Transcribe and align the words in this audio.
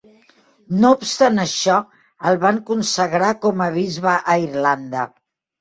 No 0.85 0.89
obstant 0.97 1.41
això, 1.43 1.75
el 2.31 2.39
van 2.45 2.59
consagrar 2.71 3.29
com 3.47 3.63
a 3.67 3.71
bisbe 3.79 4.19
a 4.35 4.39
Irlanda. 4.49 5.07